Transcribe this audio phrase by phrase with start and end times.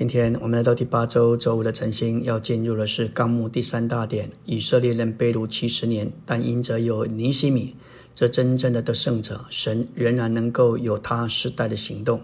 [0.00, 7.76] 今天我们来到第八周周五的晨星，要进入的是纲目第三大点：以色列人被掳七十年，但因着有尼西米
[8.14, 12.22] 这真正的得胜者，神仍然能够有他时代的行动。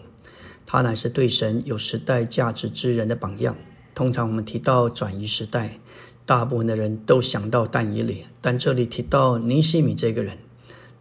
[0.64, 3.54] 他乃是对神有时代价值之人的榜样。
[3.94, 5.78] 通常我们提到转移时代，
[6.24, 10.38] 大部分的人都想到但以理，但这里提到尼西米这个人。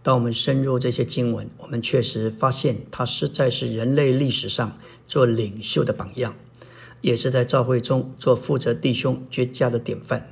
[0.03, 6.35] 当我们深入这些经文，我们确实发现他实在是人类历史上做领袖的榜样，
[7.05, 10.27] 也是在教会中做负责弟兄绝佳的典范。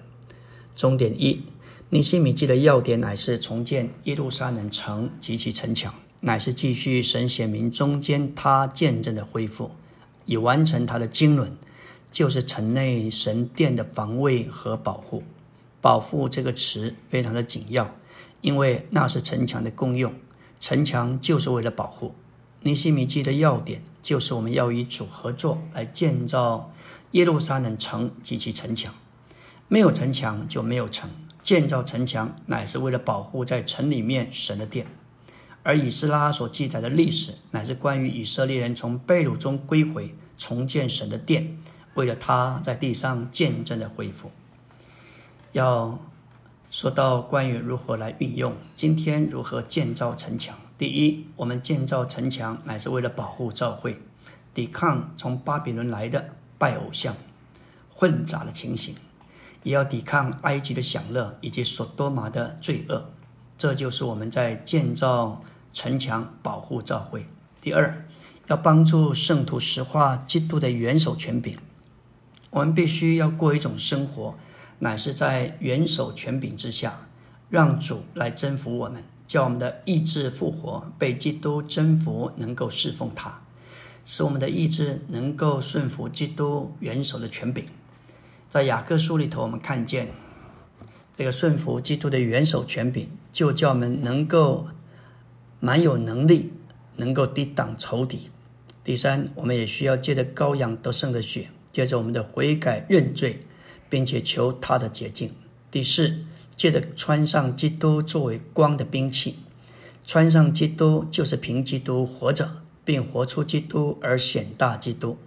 [0.75, 1.43] 终点一，
[1.91, 9.70] 尼西米记的要点乃是重建耶路撒冷城及其城墙，乃是继续神显明中间他见证的恢复，
[10.25, 11.52] 以完成他的经纶，
[12.09, 15.21] 就是城内神殿的防卫和保护。
[15.80, 17.94] 保护这个词非常的紧要。
[18.41, 20.11] 因为那是城墙的功用，
[20.59, 22.16] 城墙就是为了保护。
[22.63, 26.72] 尼西米记的要点就是我们要与主合作来建造
[27.12, 28.94] 耶路撒冷城及其城墙。
[29.67, 31.09] 没有城墙就没有城，
[31.42, 34.88] 建造城墙乃是为了保护在城里面神的殿。
[35.61, 41.58] 而以斯拉所记载的历史乃是关于以色列人从被掳中归回，重建神的殿，
[41.95, 44.31] 为了他在地上见证的恢复，
[45.52, 46.00] 要。
[46.73, 50.57] 说到关于如何来运用，今天如何建造城墙？
[50.75, 54.02] 第一，我们建造城墙乃是为了保护教会，
[54.55, 57.15] 抵抗从巴比伦来的拜偶像、
[57.93, 58.95] 混杂的情形，
[59.61, 63.05] 也要抵抗埃及的享乐以及索多玛的罪恶。
[63.55, 67.27] 这就是我们在建造城墙保护教会。
[67.61, 68.03] 第二，
[68.47, 71.55] 要帮助圣徒实化基督的元首权柄，
[72.49, 74.33] 我们必须要过一种生活。
[74.84, 77.08] 乃是在元首权柄之下，
[77.50, 83.42] 让主来征服我们，叫我们的意志复活，被基督征服，能够侍奉他，
[84.06, 87.64] 使我们的意志能够顺服基督元首的权柄。
[88.50, 90.09] 在雅各书里头，我们看见
[91.17, 94.67] 这个顺服基督的元首权柄，就叫我们能够
[95.61, 96.52] 蛮有能力，
[96.98, 98.30] 能够抵挡仇敌。
[98.83, 103.45] 第三，我们也需要借着羔羊得胜的血，借着我们的悔改认罪。
[103.93, 105.30] 并且求他的捷径。
[105.70, 109.36] 第四，借着穿上基督作为光的兵器，
[110.04, 115.20] 穿上基督就是凭基督活着，并活出基督而显大基督，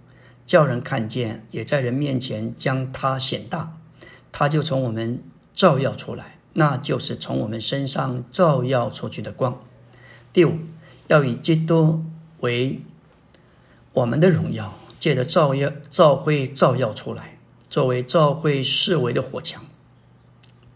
[0.45, 3.79] 叫人看见，也在人面前将他显大，
[4.33, 5.23] 他就从我们
[5.55, 9.63] 照耀出来，那就是从我们身上照耀出去的光。
[10.33, 10.59] 第五，
[11.07, 12.05] 要以基督
[12.41, 12.81] 为
[13.93, 17.36] 我们的荣耀，借着照耀照会照耀出来。
[17.77, 19.63] 作为教会视为的火墙，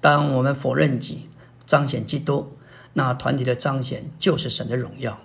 [0.03, 1.31] 当我们否认己，
[1.65, 2.59] 彰显基督，
[2.93, 5.19] 那团体的彰显就是神的荣耀。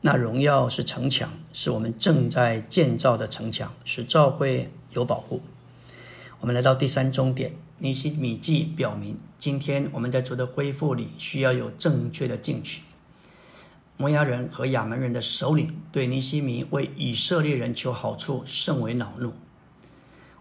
[0.00, 5.42] 那荣耀是城墙，是我们正在建造的城墙，使教会有保护。
[6.40, 12.80] 我们来到第三终点，尼西米记表明，今天我们在主的恢复里需要有正确的进取。
[13.98, 19.34] 摩押人和亚门人的首领对尼西米为以色列人求好处甚为恼怒。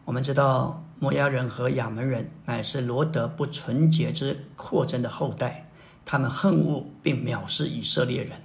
[0.10, 5.70] 我们知道，摩押人和亚门人乃是罗德不纯洁之扩增的后代，
[6.04, 8.42] 他们恨恶并藐视以色列人。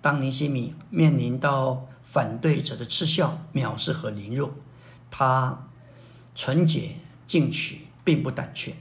[0.00, 4.50] 当尼西米面临到反对者的嗤笑、藐视和凌辱，
[5.12, 5.68] 他
[6.34, 8.74] 纯洁进取，并不胆怯。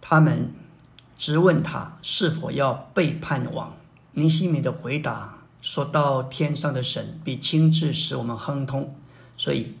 [0.00, 0.50] 他们
[1.16, 3.76] 质问他是否要背叛王。
[4.14, 8.92] 尼西米的回答说到：“天上的神必亲自使我们亨通。”
[9.36, 9.74] 所以，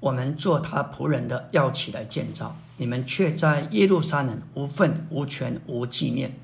[0.00, 6.38] 我们做他仆人的要起来建造，你们却在耶路撒冷无份、无权、无纪念。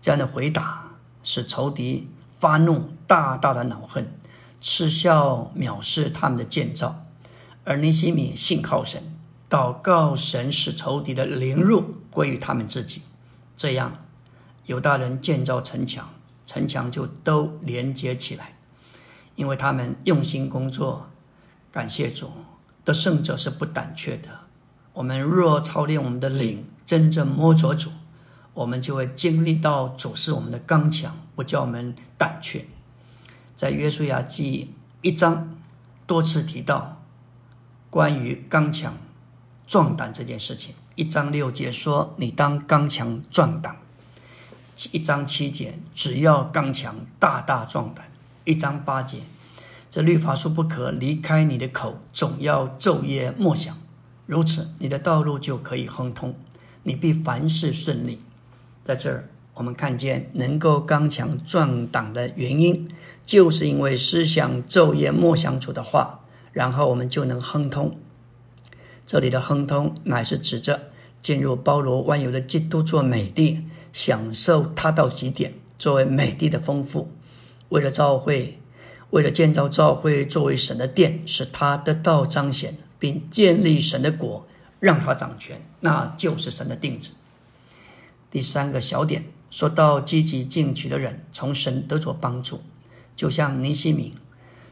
[0.00, 0.90] 这样的回答
[1.22, 4.12] 使仇敌发怒，大大的恼恨，
[4.60, 7.04] 嗤笑藐视他们的建造。
[7.64, 9.00] 而尼西米信靠神，
[9.48, 13.02] 祷告神使仇敌的凌辱归于他们自己。
[13.56, 13.98] 这样，
[14.66, 16.10] 犹大人建造城墙，
[16.44, 18.56] 城墙就都连接起来，
[19.36, 21.06] 因为他们用心工作。
[21.72, 22.30] 感谢主，
[22.84, 24.28] 得胜者是不胆怯的。
[24.92, 27.90] 我们若操练我们的灵，真正摸着主，
[28.52, 32.66] 我们就会经历到主是我们的刚强，不叫我们胆怯。
[33.56, 35.56] 在约书亚记一章
[36.06, 37.00] 多次提到
[37.88, 38.94] 关于刚强
[39.66, 40.74] 壮胆这件事情。
[40.94, 43.78] 一章六节说：“你当刚强壮胆。”
[44.92, 48.10] 一章七节：“只要刚强，大大壮胆。”
[48.44, 49.20] 一章八节。
[49.92, 53.76] 这律法书不可离开你的口，总要昼夜默想，
[54.24, 56.34] 如此你的道路就可以亨通，
[56.84, 58.18] 你必凡事顺利。
[58.82, 62.88] 在这儿，我们看见能够刚强壮胆的原因，
[63.22, 66.20] 就是因为思想昼夜默想主的话，
[66.52, 67.94] 然后我们就能亨通。
[69.04, 70.84] 这里的亨通乃是指着
[71.20, 73.60] 进入包罗万有的基督做美地，
[73.92, 77.12] 享受他到极点作为美地的丰富。
[77.68, 78.58] 为了召会，
[79.12, 84.46] 为了建造教会作为神的殿，使他得到彰显，并建立神的国，
[84.80, 87.12] 让他掌权，那就是神的定旨。
[88.30, 92.62] 第三个小点说到积极进取的人从神得着帮助。
[93.14, 94.14] 就像尼西米、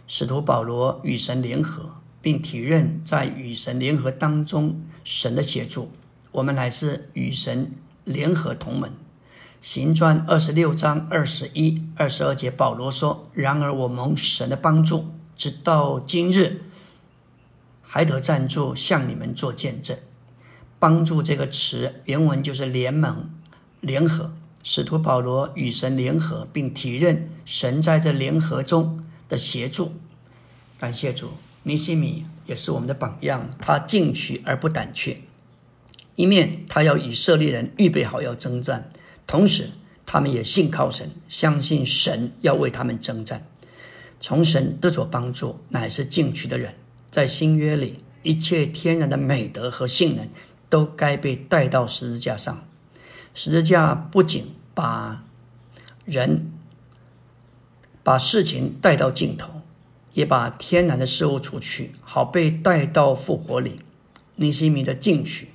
[0.07, 5.93] 使徒保罗与神联合，并体认在与神联合当中神的协助，
[6.33, 7.71] 我们乃是与神
[8.05, 8.91] 联合同门。
[9.61, 16.63] 行传二十六章二十一、二十二节，保罗说：“然而我蒙神的帮助，直到今日
[17.83, 19.97] 还得站住，向你们做见证。”
[20.81, 23.31] 帮助这个词原文就是联盟、
[23.81, 24.33] 联合。
[24.63, 29.93] 使徒保罗与神联合，并体认神在这联合中的协助。
[30.79, 31.31] 感谢主，
[31.63, 33.51] 尼西米也是我们的榜样。
[33.59, 35.23] 他进取而不胆怯，
[36.15, 38.91] 一面他要以色列人预备好要征战，
[39.31, 39.71] 同时
[40.05, 43.47] 他们也信靠神，相信神要为他们征战。
[44.21, 46.75] 从神得所帮助，乃是进取的人。
[47.13, 50.29] 在新约里，一切天然的美德和性能
[50.69, 52.67] 都该被带到十字架上。
[53.33, 55.25] 十字架不仅把
[56.05, 56.51] 人、
[58.03, 59.63] 把事情带到尽头，
[60.13, 63.79] 也把天然的事物除去，好被带到复活里。
[64.35, 65.51] 尼西米的进取，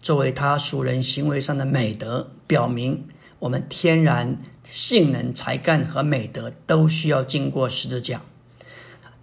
[0.00, 3.04] 作为他属人行为上的美德，表明
[3.46, 8.20] 我们天然性能、才干和美德都需要经过十字架。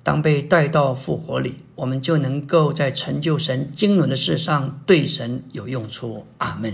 [0.02, 6.26] 当被带到复活里，我们就能够在成就神经纶的事上对神有用处。
[6.38, 6.74] 阿门。